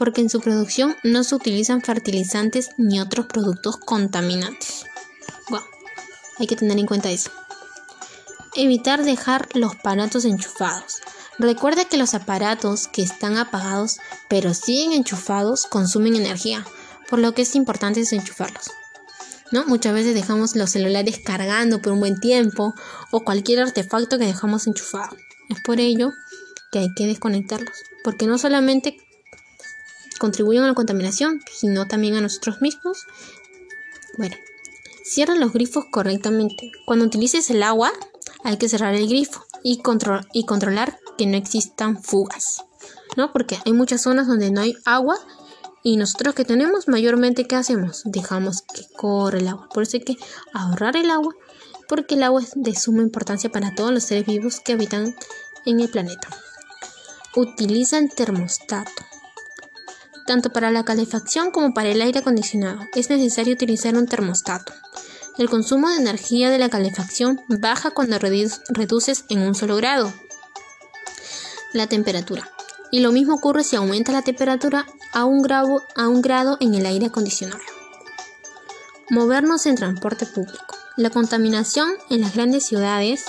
porque 0.01 0.21
en 0.21 0.31
su 0.31 0.41
producción 0.41 0.95
no 1.03 1.23
se 1.23 1.35
utilizan 1.35 1.83
fertilizantes 1.83 2.71
ni 2.75 2.99
otros 2.99 3.27
productos 3.27 3.77
contaminantes. 3.77 4.85
Bueno, 5.47 5.67
hay 6.39 6.47
que 6.47 6.55
tener 6.55 6.79
en 6.79 6.87
cuenta 6.87 7.11
eso. 7.11 7.29
Evitar 8.55 9.03
dejar 9.03 9.47
los 9.53 9.75
aparatos 9.75 10.25
enchufados. 10.25 11.03
Recuerda 11.37 11.85
que 11.85 11.97
los 11.97 12.15
aparatos 12.15 12.87
que 12.87 13.03
están 13.03 13.37
apagados 13.37 13.99
pero 14.27 14.55
siguen 14.55 14.93
enchufados 14.93 15.67
consumen 15.67 16.15
energía, 16.15 16.65
por 17.07 17.19
lo 17.19 17.35
que 17.35 17.43
es 17.43 17.53
importante 17.53 17.99
desenchufarlos. 17.99 18.71
¿No? 19.51 19.67
Muchas 19.67 19.93
veces 19.93 20.15
dejamos 20.15 20.55
los 20.55 20.71
celulares 20.71 21.19
cargando 21.23 21.79
por 21.79 21.93
un 21.93 21.99
buen 21.99 22.19
tiempo 22.19 22.73
o 23.11 23.19
cualquier 23.19 23.59
artefacto 23.59 24.17
que 24.17 24.25
dejamos 24.25 24.65
enchufado. 24.65 25.15
Es 25.47 25.61
por 25.61 25.79
ello 25.79 26.11
que 26.71 26.79
hay 26.79 26.91
que 26.95 27.05
desconectarlos, 27.05 27.83
porque 28.03 28.25
no 28.25 28.39
solamente 28.39 28.97
contribuyen 30.21 30.61
a 30.61 30.67
la 30.67 30.75
contaminación, 30.75 31.41
sino 31.51 31.87
también 31.87 32.13
a 32.13 32.21
nosotros 32.21 32.61
mismos. 32.61 33.07
Bueno, 34.19 34.35
cierra 35.03 35.33
los 35.33 35.51
grifos 35.51 35.85
correctamente. 35.89 36.71
Cuando 36.85 37.05
utilices 37.05 37.49
el 37.49 37.63
agua, 37.63 37.91
hay 38.43 38.57
que 38.57 38.69
cerrar 38.69 38.93
el 38.93 39.07
grifo 39.07 39.43
y, 39.63 39.81
y 40.33 40.45
controlar 40.45 40.99
que 41.17 41.25
no 41.25 41.37
existan 41.37 42.03
fugas, 42.03 42.63
¿no? 43.17 43.31
Porque 43.33 43.57
hay 43.65 43.73
muchas 43.73 44.03
zonas 44.03 44.27
donde 44.27 44.51
no 44.51 44.61
hay 44.61 44.75
agua 44.85 45.17
y 45.81 45.97
nosotros 45.97 46.35
que 46.35 46.45
tenemos 46.45 46.87
mayormente, 46.87 47.47
¿qué 47.47 47.55
hacemos? 47.55 48.03
Dejamos 48.05 48.61
que 48.61 48.85
corre 48.95 49.39
el 49.39 49.47
agua. 49.47 49.69
Por 49.73 49.81
eso 49.81 49.97
hay 49.97 50.03
que 50.03 50.17
ahorrar 50.53 50.97
el 50.97 51.09
agua, 51.09 51.33
porque 51.89 52.13
el 52.13 52.21
agua 52.21 52.43
es 52.43 52.51
de 52.55 52.75
suma 52.75 53.01
importancia 53.01 53.51
para 53.51 53.73
todos 53.73 53.91
los 53.91 54.03
seres 54.03 54.27
vivos 54.27 54.59
que 54.59 54.73
habitan 54.73 55.15
en 55.65 55.79
el 55.79 55.89
planeta. 55.89 56.27
Utiliza 57.35 57.97
el 57.97 58.13
termostato. 58.13 59.03
Tanto 60.25 60.51
para 60.51 60.71
la 60.71 60.85
calefacción 60.85 61.51
como 61.51 61.73
para 61.73 61.89
el 61.89 62.01
aire 62.01 62.19
acondicionado 62.19 62.81
es 62.93 63.09
necesario 63.09 63.53
utilizar 63.53 63.95
un 63.95 64.07
termostato. 64.07 64.73
El 65.37 65.49
consumo 65.49 65.89
de 65.89 65.97
energía 65.97 66.49
de 66.49 66.59
la 66.59 66.69
calefacción 66.69 67.41
baja 67.47 67.91
cuando 67.91 68.19
reduces 68.19 69.25
en 69.29 69.39
un 69.39 69.55
solo 69.55 69.75
grado 69.77 70.13
la 71.73 71.87
temperatura. 71.87 72.49
Y 72.91 72.99
lo 72.99 73.11
mismo 73.11 73.35
ocurre 73.35 73.63
si 73.63 73.75
aumenta 73.75 74.11
la 74.11 74.21
temperatura 74.21 74.85
a 75.13 75.25
un 75.25 75.41
grado, 75.41 76.57
en 76.59 76.75
el 76.75 76.85
aire 76.85 77.07
acondicionado. 77.07 77.61
Movernos 79.09 79.65
en 79.65 79.75
transporte 79.75 80.25
público. 80.25 80.77
La 80.97 81.09
contaminación 81.09 81.89
en 82.09 82.21
las 82.21 82.35
grandes 82.35 82.65
ciudades 82.65 83.25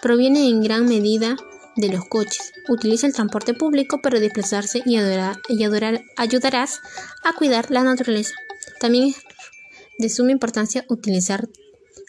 proviene 0.00 0.48
en 0.48 0.62
gran 0.62 0.86
medida 0.86 1.36
de 1.78 1.88
los 1.88 2.04
coches. 2.06 2.52
Utiliza 2.68 3.06
el 3.06 3.14
transporte 3.14 3.54
público 3.54 4.00
para 4.02 4.20
desplazarse 4.20 4.82
y, 4.84 4.96
y 4.96 5.64
ayudarás 6.16 6.80
a 7.24 7.32
cuidar 7.32 7.70
la 7.70 7.82
naturaleza. 7.84 8.34
También 8.80 9.08
es 9.08 9.16
de 9.98 10.08
suma 10.08 10.32
importancia 10.32 10.84
utilizar 10.88 11.48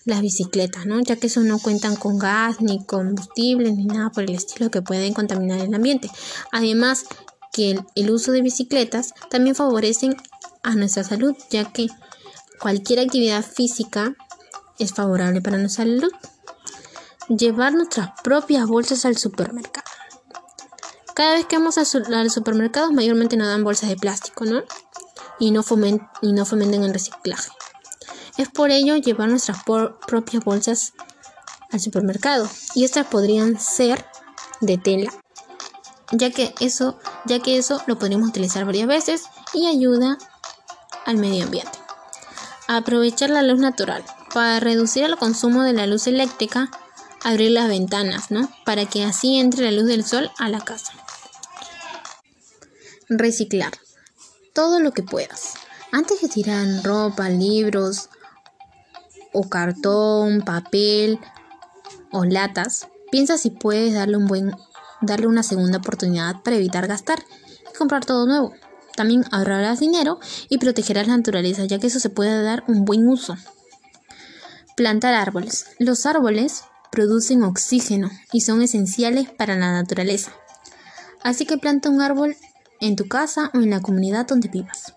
las 0.06 0.22
bicicletas, 0.22 0.86
¿no? 0.86 1.00
ya 1.02 1.16
que 1.18 1.28
eso 1.28 1.42
no 1.42 1.60
cuentan 1.60 1.96
con 1.96 2.18
gas, 2.18 2.62
ni 2.62 2.84
combustible, 2.86 3.72
ni 3.72 3.86
nada 3.86 4.10
por 4.10 4.24
el 4.24 4.32
estilo 4.32 4.72
que 4.72 4.82
pueden 4.82 5.14
contaminar 5.14 5.60
el 5.60 5.74
ambiente. 5.74 6.10
Además, 6.52 7.06
que 7.54 7.72
el, 7.72 7.82
el 7.96 8.10
uso 8.10 8.32
de 8.32 8.42
bicicletas 8.42 9.14
también 9.30 9.56
favorecen 9.56 10.16
a 10.64 10.76
nuestra 10.76 11.04
salud, 11.04 11.36
ya 11.52 11.72
que 11.72 11.88
cualquier 12.60 13.00
actividad 13.00 13.46
física 13.46 14.16
es 14.80 14.94
favorable 14.94 15.42
para 15.42 15.58
nuestra 15.58 15.84
salud 15.84 16.12
llevar 17.30 17.74
nuestras 17.74 18.10
propias 18.24 18.68
bolsas 18.68 19.06
al 19.06 19.18
supermercado. 19.18 19.86
Cada 21.16 21.34
vez 21.36 21.46
que 21.46 21.58
vamos 21.58 21.78
al 21.78 22.30
supermercado, 22.30 22.92
mayormente 22.92 23.38
nos 23.38 23.48
dan 23.48 23.64
bolsas 23.64 23.90
de 23.90 23.98
plástico, 23.98 24.46
¿no? 24.46 24.64
Y 25.40 25.52
no, 25.52 25.64
y 26.22 26.34
no 26.34 26.46
fomentan 26.46 26.84
el 26.84 26.94
reciclaje. 26.94 27.52
Es 28.38 28.50
por 28.50 28.72
ello 28.72 28.96
llevar 28.96 29.30
nuestras 29.30 29.64
propias 30.08 30.44
bolsas 30.44 30.94
al 31.72 31.80
supermercado. 31.80 32.50
Y 32.74 32.86
estas 32.86 33.08
podrían 33.08 33.60
ser 33.60 34.06
de 34.62 34.78
tela, 34.78 35.14
ya 36.12 36.32
que 36.32 36.54
eso, 36.60 36.98
ya 37.26 37.40
que 37.40 37.58
eso 37.58 37.82
lo 37.86 38.00
podríamos 38.00 38.30
utilizar 38.30 38.66
varias 38.66 38.88
veces 38.88 39.24
y 39.54 39.68
ayuda 39.68 40.18
al 41.06 41.18
medio 41.18 41.44
ambiente. 41.44 41.78
Aprovechar 42.68 43.30
la 43.30 43.44
luz 43.44 43.60
natural. 43.60 44.04
Para 44.34 44.60
reducir 44.60 45.04
el 45.04 45.18
consumo 45.18 45.64
de 45.64 45.74
la 45.74 45.88
luz 45.88 46.08
eléctrica, 46.08 46.70
abrir 47.24 47.52
las 47.52 47.68
ventanas, 47.68 48.32
¿no? 48.32 48.50
Para 48.66 48.86
que 48.86 49.04
así 49.04 49.38
entre 49.38 49.66
la 49.66 49.72
luz 49.72 49.88
del 49.88 50.06
sol 50.06 50.32
a 50.38 50.50
la 50.50 50.62
casa. 50.62 50.94
Reciclar. 53.10 53.74
Todo 54.54 54.80
lo 54.80 54.92
que 54.92 55.04
puedas. 55.04 55.56
Antes 55.92 56.22
de 56.22 56.30
tirar 56.30 56.66
ropa, 56.84 57.30
libros 57.30 58.10
o 59.34 59.50
cartón, 59.50 60.42
papel 60.42 61.20
o 62.12 62.26
latas, 62.26 62.88
piensa 63.12 63.38
si 63.38 63.50
puedes 63.50 63.94
darle 63.94 64.18
un 64.18 64.28
buen 64.28 64.54
darle 65.02 65.28
una 65.28 65.44
segunda 65.44 65.78
oportunidad 65.78 66.42
para 66.44 66.58
evitar 66.58 66.88
gastar 66.88 67.24
y 67.72 67.78
comprar 67.78 68.06
todo 68.06 68.26
nuevo. 68.26 68.54
También 68.96 69.24
ahorrarás 69.32 69.80
dinero 69.80 70.20
y 70.50 70.58
protegerás 70.58 71.08
la 71.08 71.16
naturaleza, 71.16 71.66
ya 71.66 71.80
que 71.80 71.88
eso 71.88 72.00
se 72.00 72.10
puede 72.10 72.44
dar 72.44 72.64
un 72.68 72.86
buen 72.86 73.08
uso. 73.08 73.38
Plantar 74.76 75.14
árboles. 75.14 75.68
Los 75.80 76.06
árboles 76.06 76.64
producen 76.92 77.44
oxígeno 77.44 78.10
y 78.32 78.42
son 78.42 78.62
esenciales 78.62 79.30
para 79.30 79.56
la 79.56 79.72
naturaleza. 79.72 80.32
Así 81.24 81.46
que 81.46 81.58
planta 81.58 81.90
un 81.90 82.02
árbol 82.02 82.36
en 82.80 82.96
tu 82.96 83.08
casa 83.08 83.52
o 83.54 83.58
en 83.58 83.70
la 83.70 83.82
comunidad 83.82 84.28
donde 84.28 84.48
vivas. 84.48 84.94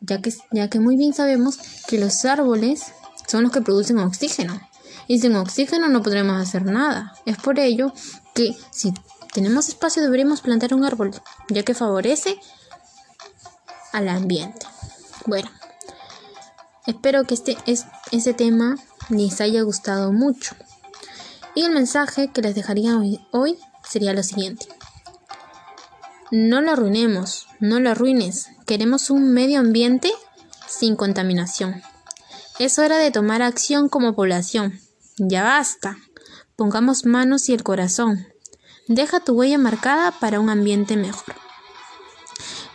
Ya 0.00 0.20
que, 0.20 0.32
ya 0.52 0.68
que 0.70 0.80
muy 0.80 0.96
bien 0.96 1.12
sabemos 1.12 1.58
que 1.86 1.98
los 1.98 2.24
árboles 2.24 2.92
son 3.26 3.42
los 3.42 3.52
que 3.52 3.60
producen 3.60 3.98
oxígeno. 3.98 4.60
Y 5.06 5.20
sin 5.20 5.36
oxígeno 5.36 5.88
no 5.88 6.02
podremos 6.02 6.40
hacer 6.40 6.64
nada. 6.64 7.14
Es 7.26 7.36
por 7.38 7.58
ello 7.58 7.92
que 8.34 8.56
si 8.70 8.92
tenemos 9.32 9.68
espacio 9.68 10.02
deberíamos 10.02 10.40
plantar 10.40 10.74
un 10.74 10.84
árbol, 10.84 11.10
ya 11.48 11.62
que 11.62 11.74
favorece 11.74 12.38
al 13.92 14.08
ambiente. 14.08 14.66
Bueno, 15.26 15.50
espero 16.86 17.24
que 17.24 17.34
este, 17.34 17.56
este 18.12 18.34
tema 18.34 18.76
les 19.08 19.40
haya 19.40 19.62
gustado 19.62 20.12
mucho. 20.12 20.54
Y 21.58 21.64
el 21.64 21.72
mensaje 21.72 22.28
que 22.28 22.40
les 22.40 22.54
dejaría 22.54 22.96
hoy, 23.32 23.58
sería 23.82 24.12
lo 24.12 24.22
siguiente. 24.22 24.68
No 26.30 26.60
lo 26.60 26.70
arruinemos, 26.70 27.48
no 27.58 27.80
lo 27.80 27.90
arruines. 27.90 28.50
Queremos 28.64 29.10
un 29.10 29.32
medio 29.32 29.58
ambiente 29.58 30.12
sin 30.68 30.94
contaminación. 30.94 31.82
Es 32.60 32.78
hora 32.78 32.98
de 32.98 33.10
tomar 33.10 33.42
acción 33.42 33.88
como 33.88 34.14
población. 34.14 34.78
Ya 35.16 35.42
basta. 35.42 35.96
Pongamos 36.54 37.04
manos 37.06 37.48
y 37.48 37.54
el 37.54 37.64
corazón. 37.64 38.28
Deja 38.86 39.18
tu 39.18 39.32
huella 39.32 39.58
marcada 39.58 40.12
para 40.12 40.38
un 40.38 40.50
ambiente 40.50 40.96
mejor. 40.96 41.34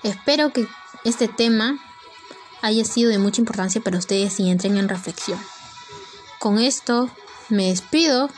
Espero 0.04 0.52
que 0.52 0.68
este 1.06 1.30
tema 1.30 1.80
haya 2.62 2.84
sido 2.84 3.12
de 3.12 3.18
mucha 3.18 3.40
importancia 3.40 3.80
para 3.80 3.98
ustedes 3.98 4.42
y 4.42 4.50
entren 4.50 4.76
en 4.76 4.90
reflexión. 4.90 5.40
Con 6.38 6.60
esto 6.60 7.10
me 7.48 7.70
despido 7.70 8.30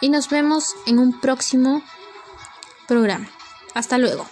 y 0.00 0.10
nos 0.10 0.28
vemos 0.28 0.74
en 0.86 0.98
un 0.98 1.20
próximo 1.20 1.82
programa. 2.86 3.28
Hasta 3.74 3.98
luego. 3.98 4.26